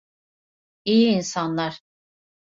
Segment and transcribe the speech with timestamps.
[0.85, 1.81] İyi insanlar.